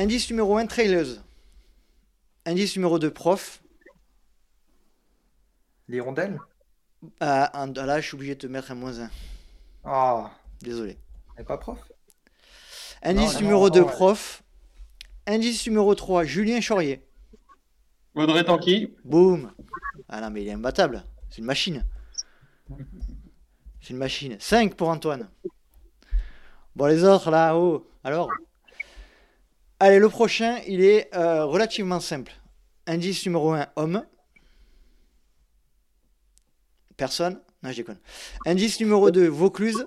Indice 0.00 0.30
numéro 0.30 0.56
1, 0.56 0.66
traileuse. 0.66 1.22
Indice 2.46 2.74
numéro 2.76 2.98
2, 2.98 3.10
prof. 3.10 3.62
L'hirondelle 5.88 6.38
Ah, 7.20 7.50
un- 7.62 7.72
là, 7.72 8.00
je 8.00 8.06
suis 8.06 8.14
obligé 8.14 8.34
de 8.34 8.40
te 8.40 8.46
mettre 8.46 8.70
un 8.70 8.76
moins 8.76 8.98
1. 8.98 9.10
Ah, 9.84 10.30
Désolé. 10.62 10.96
elle 11.36 11.44
pas 11.44 11.58
prof? 11.58 11.78
Indice 13.02 13.34
Non, 13.34 13.40
numéro 13.40 13.68
non, 13.68 13.74
2, 13.74 13.80
ouais. 13.82 13.86
prof. 13.92 14.42
Indice 15.26 15.66
numéro 15.66 15.94
3, 15.94 16.24
Julien 16.24 16.62
Chaurier. 16.62 17.06
Audrey 18.14 18.42
Tanqui. 18.44 18.94
Boum. 19.04 19.52
Ah 20.08 20.22
non, 20.22 20.30
mais 20.30 20.42
il 20.42 20.48
est 20.48 20.52
imbattable. 20.52 21.04
C'est 21.28 21.38
une 21.38 21.44
machine. 21.44 21.84
C'est 23.82 23.90
une 23.90 23.98
machine. 23.98 24.36
5 24.40 24.74
pour 24.76 24.88
Antoine. 24.88 25.28
Bon, 26.74 26.86
les 26.86 27.04
autres, 27.04 27.30
là, 27.30 27.54
oh. 27.54 27.86
Alors? 28.02 28.30
Allez, 29.82 29.98
le 29.98 30.10
prochain, 30.10 30.60
il 30.66 30.82
est 30.82 31.08
euh, 31.16 31.46
relativement 31.46 32.00
simple. 32.00 32.32
Indice 32.86 33.24
numéro 33.24 33.52
1, 33.52 33.66
homme. 33.76 34.06
Personne 36.98 37.40
Non, 37.62 37.70
je 37.70 37.76
déconne. 37.76 37.98
Indice 38.44 38.78
numéro 38.78 39.10
2, 39.10 39.26
Vaucluse. 39.28 39.86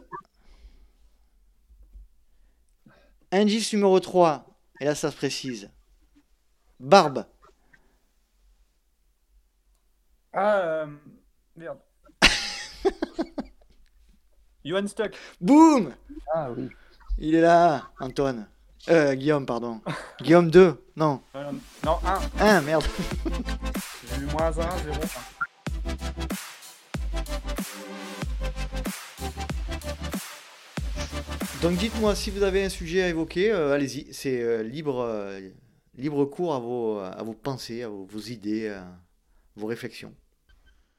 Indice 3.32 3.72
numéro 3.74 4.00
3, 4.00 4.48
et 4.80 4.86
là 4.86 4.96
ça 4.96 5.12
se 5.12 5.16
précise. 5.16 5.70
Barbe. 6.80 7.26
Ah, 10.34 10.58
euh, 10.58 10.88
merde. 11.56 11.78
Johan 14.66 14.88
Stock. 14.88 15.16
Boum 15.40 15.94
Ah 16.34 16.50
oui. 16.52 16.68
Il 17.20 17.36
est 17.36 17.42
là, 17.42 17.92
Antoine. 18.00 18.48
Euh, 18.90 19.16
Guillaume, 19.16 19.46
pardon. 19.46 19.82
Guillaume 20.22 20.50
2. 20.52 20.76
Non, 20.96 21.22
Euh, 21.36 21.52
non, 21.86 21.98
1. 22.40 22.46
1, 22.58 22.62
merde. 22.62 22.84
J'ai 24.10 24.22
eu 24.22 24.26
moins 24.26 24.48
1, 24.48 24.52
0, 24.52 24.68
1. 24.94 26.04
Donc 31.62 31.78
dites-moi 31.78 32.16
si 32.16 32.30
vous 32.30 32.44
avez 32.44 32.66
un 32.66 32.70
sujet 32.70 33.04
à 33.04 33.08
évoquer, 33.10 33.52
euh, 33.52 33.72
allez-y. 33.74 34.14
C'est 34.14 34.42
euh, 34.42 34.64
libre, 34.64 35.00
euh, 35.00 35.40
libre 35.96 36.26
cours 36.26 36.54
à 36.54 36.60
vos, 36.60 37.00
à 37.00 37.24
vos 37.24 37.34
pensées, 37.34 37.84
à 37.84 37.90
vos, 37.90 38.06
vos 38.06 38.20
idées, 38.20 38.68
à 38.70 38.86
vos 39.56 39.68
réflexions. 39.68 40.14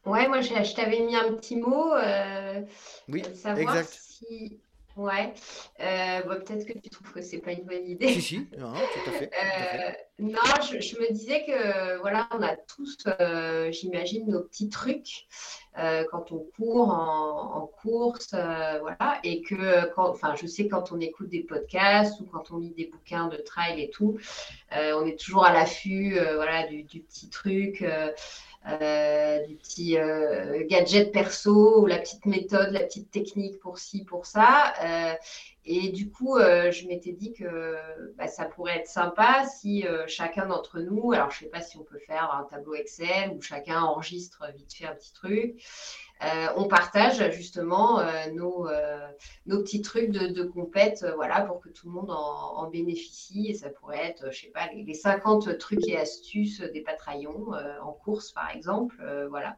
Ouais, 0.06 0.28
moi, 0.28 0.40
je, 0.42 0.48
je 0.48 0.74
t'avais 0.74 1.00
mis 1.00 1.16
un 1.16 1.32
petit 1.34 1.56
mot, 1.56 1.92
euh, 1.94 2.60
Oui, 3.08 3.22
euh, 3.26 3.34
savoir 3.34 3.76
exact. 3.76 3.98
si... 4.00 4.60
Ouais, 4.96 5.34
euh, 5.80 6.20
peut-être 6.22 6.64
que 6.66 6.78
tu 6.78 6.88
trouves 6.88 7.12
que 7.12 7.20
c'est 7.20 7.38
pas 7.38 7.50
une 7.50 7.64
bonne 7.64 7.84
idée. 7.84 8.08
Si, 8.08 8.22
si, 8.22 8.48
non, 8.56 8.72
tout 8.72 9.10
à 9.10 9.12
fait. 9.12 9.28
tout 9.28 9.40
à 9.40 9.58
fait. 9.68 9.90
Euh, 9.90 9.92
non, 10.20 10.38
je, 10.62 10.80
je 10.80 10.96
me 11.00 11.12
disais 11.12 11.44
que 11.44 11.98
voilà, 12.00 12.28
on 12.30 12.40
a 12.42 12.54
tous, 12.56 12.98
euh, 13.20 13.72
j'imagine, 13.72 14.28
nos 14.28 14.42
petits 14.42 14.68
trucs 14.68 15.26
quand 16.10 16.30
on 16.30 16.46
court 16.56 16.90
en, 16.90 17.56
en 17.56 17.66
course, 17.66 18.30
voilà, 18.32 19.18
et 19.24 19.42
que 19.42 19.92
quand, 19.94 20.08
enfin, 20.08 20.36
je 20.40 20.46
sais 20.46 20.68
quand 20.68 20.92
on 20.92 21.00
écoute 21.00 21.28
des 21.28 21.42
podcasts 21.42 22.20
ou 22.20 22.26
quand 22.26 22.52
on 22.52 22.58
lit 22.58 22.74
des 22.74 22.86
bouquins 22.86 23.26
de 23.26 23.38
trail 23.38 23.82
et 23.82 23.90
tout, 23.90 24.16
on 24.70 25.04
est 25.04 25.18
toujours 25.18 25.44
à 25.44 25.52
l'affût, 25.52 26.16
voilà, 26.36 26.68
du, 26.68 26.84
du 26.84 27.00
petit 27.00 27.28
truc. 27.28 27.84
Euh, 28.66 29.46
du 29.46 29.56
petit 29.56 29.98
euh, 29.98 30.64
gadget 30.66 31.12
perso 31.12 31.82
ou 31.82 31.86
la 31.86 31.98
petite 31.98 32.26
méthode, 32.26 32.70
la 32.72 32.80
petite 32.80 33.10
technique 33.10 33.58
pour 33.60 33.78
ci, 33.78 34.04
pour 34.04 34.26
ça. 34.26 34.72
Euh, 34.82 35.14
et 35.66 35.88
du 35.88 36.10
coup, 36.10 36.36
euh, 36.36 36.70
je 36.70 36.86
m'étais 36.86 37.12
dit 37.12 37.32
que 37.32 37.76
bah, 38.16 38.26
ça 38.26 38.44
pourrait 38.44 38.80
être 38.80 38.86
sympa 38.86 39.46
si 39.46 39.86
euh, 39.86 40.04
chacun 40.06 40.44
d'entre 40.46 40.80
nous, 40.80 41.12
alors 41.12 41.30
je 41.30 41.36
ne 41.36 41.40
sais 41.40 41.46
pas 41.50 41.62
si 41.62 41.78
on 41.78 41.84
peut 41.84 41.98
faire 41.98 42.30
un 42.34 42.44
tableau 42.44 42.74
Excel 42.74 43.30
où 43.30 43.40
chacun 43.40 43.80
enregistre 43.80 44.44
vite 44.54 44.74
fait 44.74 44.84
un 44.84 44.94
petit 44.94 45.14
truc, 45.14 45.64
euh, 46.22 46.48
on 46.56 46.64
partage 46.64 47.30
justement 47.32 48.02
nos, 48.34 48.68
nos 49.46 49.62
petits 49.62 49.80
trucs 49.80 50.10
de, 50.10 50.26
de 50.26 50.42
compète, 50.44 51.04
voilà, 51.16 51.40
pour 51.40 51.60
que 51.60 51.70
tout 51.70 51.88
le 51.88 51.94
monde 51.94 52.10
en, 52.10 52.56
en 52.58 52.68
bénéficie. 52.68 53.48
Et 53.48 53.54
ça 53.54 53.70
pourrait 53.70 54.04
être, 54.04 54.32
je 54.32 54.42
sais 54.42 54.50
pas, 54.52 54.68
les, 54.72 54.84
les 54.84 54.94
50 54.94 55.58
trucs 55.58 55.88
et 55.88 55.96
astuces 55.96 56.60
des 56.60 56.82
patraillons 56.82 57.52
en 57.82 57.92
course, 57.92 58.32
par 58.32 58.50
exemple, 58.50 58.96
voilà. 59.30 59.56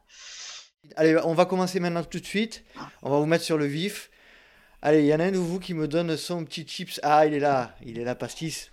Allez, 0.94 1.18
on 1.24 1.34
va 1.34 1.46
commencer 1.46 1.80
maintenant 1.80 2.04
tout 2.04 2.20
de 2.20 2.24
suite. 2.24 2.64
On 3.02 3.10
va 3.10 3.18
vous 3.18 3.26
mettre 3.26 3.44
sur 3.44 3.58
le 3.58 3.66
vif. 3.66 4.10
Allez, 4.82 5.00
il 5.00 5.06
y 5.06 5.14
en 5.14 5.20
a 5.20 5.25
un 5.25 5.32
de 5.32 5.38
vous 5.38 5.59
qui 5.59 5.75
me 5.75 5.88
donne 5.88 6.16
son 6.16 6.44
petit 6.44 6.66
chips. 6.66 7.00
Ah, 7.03 7.26
il 7.26 7.34
est 7.34 7.41
là, 7.41 7.75
il 7.84 7.98
est 7.98 8.04
là, 8.04 8.14
pastis. 8.14 8.72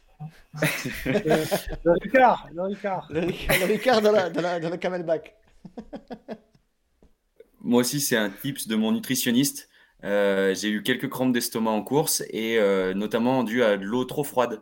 Le 1.06 1.92
Ricard, 2.02 2.48
le 2.54 2.62
Ricard. 2.64 3.08
Le, 3.10 3.22
le 3.22 3.66
Ricard 3.66 4.02
dans, 4.02 4.12
la, 4.12 4.30
dans, 4.30 4.42
la, 4.42 4.60
dans 4.60 4.70
le 4.70 4.78
camelback. 4.78 5.36
Moi 7.62 7.82
aussi, 7.82 8.02
c'est 8.02 8.18
un 8.18 8.30
tips 8.30 8.68
de 8.68 8.76
mon 8.76 8.92
nutritionniste. 8.92 9.70
Euh, 10.04 10.54
j'ai 10.54 10.70
eu 10.70 10.84
quelques 10.84 11.10
crampes 11.10 11.32
d'estomac 11.32 11.72
en 11.72 11.82
course 11.82 12.24
et 12.30 12.58
euh, 12.60 12.94
notamment 12.94 13.44
dû 13.44 13.64
à 13.64 13.78
de 13.78 13.86
l'eau 13.86 14.04
trop 14.04 14.24
froide. 14.26 14.62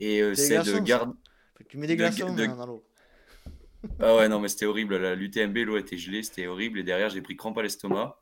Et 0.00 0.22
euh, 0.22 0.34
c'est 0.34 0.62
de 0.62 0.78
garder. 0.78 1.12
Tu 1.68 1.76
mets 1.76 1.86
des 1.86 1.94
De- 1.96 1.98
glaçons 1.98 2.34
de- 2.34 2.46
dans, 2.46 2.56
dans 2.56 2.66
l'eau. 2.66 2.84
Ah 4.00 4.16
ouais, 4.16 4.28
non, 4.28 4.40
mais 4.40 4.48
c'était 4.48 4.64
horrible. 4.64 4.96
La- 4.96 5.14
L'UTMB, 5.14 5.56
l'eau 5.58 5.76
était 5.76 5.98
gelée, 5.98 6.22
c'était 6.22 6.46
horrible. 6.46 6.78
Et 6.78 6.82
derrière, 6.84 7.10
j'ai 7.10 7.20
pris 7.20 7.36
crampe 7.36 7.58
à 7.58 7.62
l'estomac. 7.62 8.16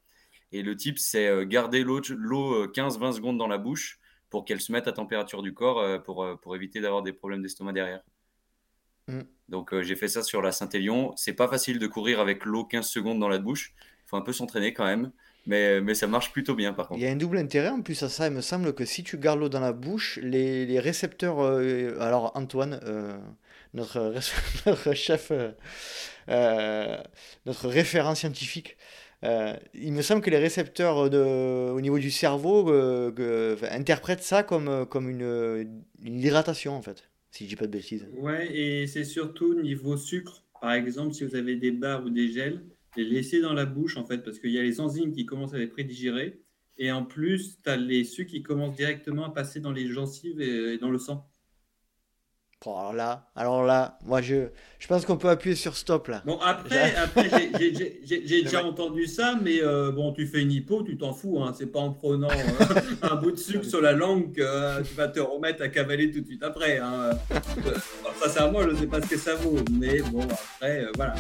Et 0.53 0.63
le 0.63 0.77
tip, 0.77 0.99
c'est 0.99 1.27
euh, 1.29 1.45
garder 1.45 1.83
l'eau 1.85 2.01
l'eau, 2.11 2.65
euh, 2.65 2.69
15-20 2.73 3.13
secondes 3.13 3.39
dans 3.39 3.49
la 3.49 3.59
bouche 3.59 3.99
pour 4.31 4.45
qu'elle 4.45 4.61
se 4.61 4.73
mette 4.73 4.89
à 4.89 4.93
température 4.93 5.43
du 5.43 5.55
corps 5.55 5.81
euh, 5.81 5.99
pour, 5.99 6.27
pour 6.41 6.57
éviter 6.57 6.81
d'avoir 6.81 7.03
des 7.03 7.13
problèmes 7.13 7.43
d'estomac 7.43 7.73
derrière. 7.73 8.03
Mm. 9.09 9.23
Donc 9.49 9.73
euh, 9.73 9.83
j'ai 9.83 9.97
fait 9.97 10.09
ça 10.09 10.23
sur 10.23 10.43
la 10.43 10.53
Saint-Élion. 10.53 11.13
C'est 11.17 11.35
pas 11.35 11.49
facile 11.49 11.79
de 11.79 11.87
courir 11.87 12.21
avec 12.21 12.45
l'eau 12.45 12.65
15 12.65 12.89
secondes 12.89 13.21
dans 13.21 13.29
la 13.29 13.39
bouche. 13.39 13.75
Il 13.79 14.09
faut 14.09 14.17
un 14.17 14.23
peu 14.23 14.33
s'entraîner 14.33 14.73
quand 14.73 14.85
même. 14.85 15.13
Mais, 15.47 15.81
mais 15.81 15.95
ça 15.95 16.09
marche 16.09 16.33
plutôt 16.33 16.55
bien 16.57 16.73
par 16.73 16.89
Il 16.95 16.99
contre. 16.99 17.03
y 17.03 17.07
a 17.07 17.11
un 17.11 17.17
double 17.17 17.39
intérêt 17.39 17.69
en 17.69 17.83
plus 17.83 18.03
à 18.03 18.09
ça. 18.09 18.27
Il 18.27 18.33
me 18.33 18.41
semble 18.41 18.75
que 18.75 18.85
si 18.85 19.05
tu 19.05 19.19
gardes 19.19 19.39
l'eau 19.41 19.49
dans 19.49 19.61
la 19.61 19.73
bouche, 19.73 20.19
les, 20.23 20.67
les 20.67 20.81
récepteurs. 20.81 21.41
euh, 21.41 21.99
alors, 22.01 22.33
Antoine, 22.37 22.81
euh, 22.85 23.19
notre, 23.75 24.15
chef, 24.95 25.31
notre 27.47 27.69
référent 27.69 28.15
scientifique, 28.15 28.77
euh, 29.27 29.55
il 29.75 29.93
me 29.93 30.03
semble 30.03 30.23
que 30.23 30.31
les 30.31 30.39
récepteurs 30.39 30.97
au 30.99 31.81
niveau 31.81 31.99
du 31.99 32.11
cerveau 32.11 32.71
euh, 32.71 33.57
interprètent 33.71 34.23
ça 34.23 34.43
comme, 34.43 34.69
euh, 34.69 34.85
comme 34.85 35.09
une, 35.09 35.83
une 36.03 36.21
hydratation 36.21 36.75
en 36.75 36.83
fait, 36.83 37.09
si 37.31 37.45
je 37.45 37.49
dis 37.51 37.57
pas 37.57 37.67
de 37.67 37.73
bêtises. 37.73 38.07
Ouais, 38.17 38.55
et 38.55 38.87
c'est 38.87 39.05
surtout 39.05 39.61
niveau 39.61 39.97
sucre. 39.97 40.45
Par 40.61 40.73
exemple, 40.73 41.15
si 41.15 41.25
vous 41.25 41.35
avez 41.35 41.57
des 41.57 41.73
barres 41.73 42.05
ou 42.05 42.11
des 42.11 42.29
gels, 42.29 42.63
les 42.97 43.05
laisser 43.05 43.41
dans 43.41 43.53
la 43.53 43.67
bouche, 43.67 43.97
en 43.97 44.07
fait, 44.07 44.19
parce 44.19 44.39
qu'il 44.39 44.51
y 44.51 44.59
a 44.59 44.63
les 44.63 44.81
enzymes 44.81 45.13
qui 45.13 45.27
commencent 45.27 45.55
à 45.55 45.59
les 45.59 45.67
prédigérer. 45.67 46.41
Et 46.79 46.93
en 46.93 47.05
plus, 47.05 47.59
tu 47.63 47.71
as 47.71 47.77
les 47.77 48.05
sucres 48.05 48.31
qui 48.31 48.43
commencent 48.43 48.77
directement 48.77 49.25
à 49.25 49.31
passer 49.31 49.61
dans 49.61 49.73
les 49.73 49.87
gencives 49.89 50.41
et 50.41 50.79
dans 50.79 50.91
le 50.91 50.99
sang. 50.99 51.27
Alors 52.67 52.93
là, 52.93 53.23
alors 53.37 53.65
là, 53.65 53.99
moi 54.05 54.21
je, 54.23 54.49
je 54.81 54.87
pense 54.89 55.05
qu'on 55.07 55.17
peut 55.17 55.29
appuyer 55.29 55.55
sur 55.55 55.77
stop 55.77 56.09
là. 56.09 56.23
Bon, 56.25 56.39
après, 56.41 56.95
après 57.03 57.31
j'ai- 57.31 58.21
déjà 58.21 58.61
vrai. 58.61 58.69
entendu 58.69 59.07
ça, 59.07 59.35
mais 59.41 59.63
euh, 59.63 59.93
bon, 59.93 60.13
tu 60.13 60.27
fais 60.27 60.43
une 60.43 60.51
hypo, 60.51 60.83
tu 60.83 60.97
t'en 60.99 61.13
fous. 61.13 61.41
Hein, 61.43 61.55
c'est 61.57 61.67
pas 61.71 61.79
en 61.79 61.93
prenant 61.93 62.29
euh, 62.31 62.81
un 63.03 63.15
bout 63.17 63.31
de 63.31 63.37
sucre 63.37 63.65
sur 63.65 63.81
la 63.81 63.93
langue 63.93 64.33
que 64.35 64.43
euh, 64.43 64.83
tu 64.83 64.95
vas 64.95 65.07
te 65.09 65.21
remettre 65.21 65.63
à 65.63 65.69
cavaler 65.69 66.11
tout 66.11 66.21
de 66.21 66.27
suite 66.27 66.43
après. 66.43 66.79
Hein. 66.79 66.93
Euh, 67.31 67.37
alors, 68.05 68.15
ça, 68.23 68.29
c'est 68.31 68.41
à 68.41 68.51
moi, 68.51 68.65
je 68.65 68.71
ne 68.71 68.77
sais 68.77 68.87
pas 68.87 69.01
ce 69.01 69.07
que 69.07 69.17
ça 69.19 69.35
vaut. 69.37 69.57
Mais 69.71 70.01
bon, 70.03 70.23
après, 70.23 70.85
euh, 70.85 70.91
voilà. 70.97 71.15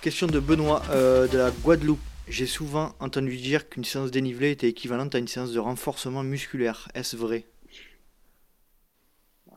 Question 0.00 0.26
de 0.26 0.40
Benoît 0.40 0.82
euh, 0.90 1.28
de 1.28 1.38
la 1.38 1.50
Guadeloupe. 1.50 2.00
J'ai 2.30 2.46
souvent 2.46 2.94
entendu 3.00 3.36
dire 3.36 3.68
qu'une 3.68 3.84
séance 3.84 4.12
dénivelée 4.12 4.52
était 4.52 4.68
équivalente 4.68 5.14
à 5.16 5.18
une 5.18 5.26
séance 5.26 5.50
de 5.52 5.58
renforcement 5.58 6.22
musculaire. 6.22 6.88
Est-ce 6.94 7.16
vrai? 7.16 7.44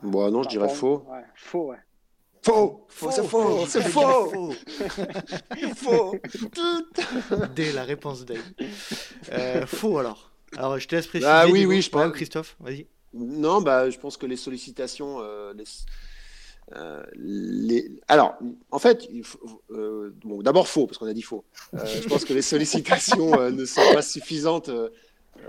Bon, 0.02 0.28
non, 0.30 0.42
je 0.42 0.48
dirais 0.48 0.68
faux. 0.68 1.06
Ouais, 1.08 1.22
faux, 1.36 1.70
ouais. 1.70 1.78
Faux 2.42 2.84
Faux, 2.88 3.10
c'est 3.10 3.22
faux 3.26 3.66
C'est 3.66 3.80
faux 3.82 4.52
Faux 5.76 6.14
Dès 7.54 7.72
la 7.72 7.84
réponse 7.84 8.24
Dave. 8.26 8.42
Euh, 9.32 9.64
faux 9.66 9.98
alors. 9.98 10.30
Alors 10.56 10.78
je 10.78 10.86
te 10.86 10.94
laisse 10.96 11.06
préciser. 11.06 11.30
Ah 11.32 11.46
oui, 11.48 11.64
oui, 11.64 11.80
je 11.80 11.88
pense. 11.90 12.12
Christophe, 12.12 12.56
vas-y. 12.60 12.86
Non, 13.14 13.62
bah, 13.62 13.88
je 13.88 13.98
pense 13.98 14.16
que 14.16 14.26
les 14.26 14.36
sollicitations. 14.36 15.20
euh, 15.20 15.54
les- 15.54 15.64
euh, 16.76 17.02
les... 17.14 18.00
Alors, 18.08 18.36
en 18.70 18.78
fait, 18.78 19.06
il 19.10 19.22
faut- 19.22 19.62
euh, 19.70 19.93
bon, 20.24 20.42
d'abord 20.42 20.68
faux, 20.68 20.86
parce 20.86 20.98
qu'on 20.98 21.06
a 21.06 21.12
dit 21.14 21.22
faux. 21.22 21.44
Euh, 21.74 21.84
je 21.86 22.08
pense 22.08 22.24
que 22.24 22.32
les 22.34 22.42
sollicitations 22.42 23.38
euh, 23.40 23.50
ne 23.50 23.64
sont 23.64 23.80
pas 23.92 24.02
suffisantes. 24.02 24.68
euh, 24.68 24.88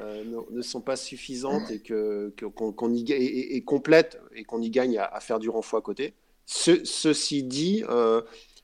euh, 0.01 0.23
ne, 0.51 0.61
sont 0.63 0.81
pas 0.81 0.95
suffisantes 0.95 1.69
et 1.69 1.79
que- 1.79 2.33
qu'on 2.55 2.71
qu'on 2.71 2.91
y 2.91 3.03
et, 3.11 3.55
et- 3.55 3.61
complètes 3.63 4.19
et 4.35 4.43
qu'on 4.43 4.59
y 4.61 4.71
gagne 4.71 4.97
à, 4.97 5.05
à 5.05 5.19
faire 5.19 5.37
du 5.37 5.47
renfort 5.47 5.77
à 5.77 5.81
côté. 5.83 6.15
Ce- 6.45 6.83
ceci 6.85 7.43
dit, 7.43 7.83
euh, 7.89 8.21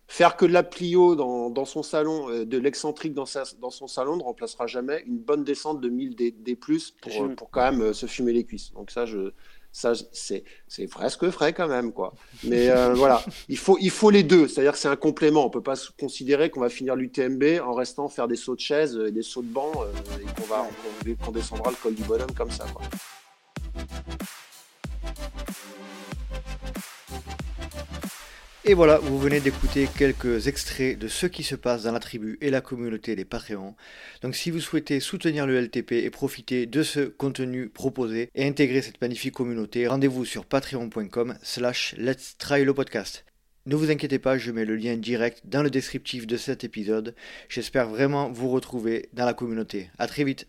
Faire 0.07 0.35
que 0.35 0.45
de 0.45 0.51
la 0.51 0.63
plio 0.63 1.15
dans, 1.15 1.49
dans 1.49 1.63
son 1.63 1.83
salon, 1.83 2.29
euh, 2.29 2.43
de 2.45 2.57
l'excentrique 2.57 3.13
dans, 3.13 3.23
dans 3.61 3.69
son 3.69 3.87
salon 3.87 4.17
ne 4.17 4.23
remplacera 4.23 4.67
jamais 4.67 5.01
une 5.05 5.17
bonne 5.19 5.45
descente 5.45 5.79
de 5.79 5.87
1000 5.87 6.15
D, 6.17 6.31
D+, 6.37 6.57
pour, 6.57 7.33
pour 7.37 7.49
quand 7.49 7.71
même 7.71 7.81
euh, 7.81 7.93
se 7.93 8.07
fumer 8.07 8.33
les 8.33 8.43
cuisses. 8.43 8.73
Donc 8.73 8.91
ça, 8.91 9.05
je, 9.05 9.31
ça 9.71 9.93
c'est 10.11 10.43
c'est 10.67 10.87
presque 10.87 11.29
frais 11.29 11.53
quand 11.53 11.67
même. 11.67 11.91
quoi. 11.91 12.13
Mais 12.43 12.69
euh, 12.69 12.93
voilà, 12.95 13.23
il 13.49 13.57
faut, 13.57 13.77
il 13.79 13.89
faut 13.89 14.09
les 14.09 14.23
deux. 14.23 14.47
C'est-à-dire 14.47 14.73
que 14.73 14.79
c'est 14.79 14.87
un 14.87 14.95
complément. 14.95 15.45
On 15.45 15.49
peut 15.49 15.61
pas 15.61 15.75
considérer 15.99 16.49
qu'on 16.49 16.61
va 16.61 16.69
finir 16.69 16.95
l'UTMB 16.95 17.61
en 17.63 17.73
restant 17.73 18.07
faire 18.09 18.27
des 18.27 18.35
sauts 18.35 18.55
de 18.55 18.61
chaise 18.61 18.99
et 19.07 19.11
des 19.11 19.23
sauts 19.23 19.43
de 19.43 19.47
banc 19.47 19.71
euh, 19.77 19.91
et 20.21 20.41
qu'on 20.41 20.47
va 20.47 20.67
descendra 21.31 21.71
le 21.71 21.77
col 21.77 21.95
du 21.95 22.03
bonhomme 22.03 22.33
comme 22.33 22.51
ça. 22.51 22.65
Quoi. 22.73 22.85
Et 28.63 28.75
voilà, 28.75 28.99
vous 28.99 29.17
venez 29.17 29.39
d'écouter 29.39 29.87
quelques 29.97 30.47
extraits 30.47 30.97
de 30.97 31.07
ce 31.07 31.25
qui 31.25 31.41
se 31.41 31.55
passe 31.55 31.81
dans 31.81 31.91
la 31.93 31.99
tribu 31.99 32.37
et 32.41 32.51
la 32.51 32.61
communauté 32.61 33.15
des 33.15 33.25
Patreons. 33.25 33.75
Donc 34.21 34.35
si 34.35 34.51
vous 34.51 34.59
souhaitez 34.59 34.99
soutenir 34.99 35.47
le 35.47 35.59
LTP 35.59 35.93
et 35.93 36.11
profiter 36.11 36.67
de 36.67 36.83
ce 36.83 36.99
contenu 36.99 37.69
proposé 37.69 38.29
et 38.35 38.45
intégrer 38.45 38.83
cette 38.83 39.01
magnifique 39.01 39.33
communauté, 39.33 39.87
rendez-vous 39.87 40.25
sur 40.25 40.45
patreon.com 40.45 41.39
slash 41.41 41.95
let's 41.97 42.37
try 42.37 42.63
le 42.63 42.75
podcast. 42.75 43.25
Ne 43.65 43.75
vous 43.75 43.89
inquiétez 43.89 44.19
pas, 44.19 44.37
je 44.37 44.51
mets 44.51 44.65
le 44.65 44.75
lien 44.75 44.95
direct 44.95 45.41
dans 45.45 45.63
le 45.63 45.71
descriptif 45.71 46.27
de 46.27 46.37
cet 46.37 46.63
épisode. 46.63 47.15
J'espère 47.49 47.89
vraiment 47.89 48.31
vous 48.31 48.49
retrouver 48.49 49.09
dans 49.13 49.25
la 49.25 49.33
communauté. 49.33 49.89
A 49.97 50.05
très 50.05 50.23
vite 50.23 50.47